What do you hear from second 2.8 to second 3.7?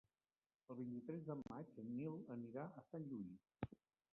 a Sant Lluís.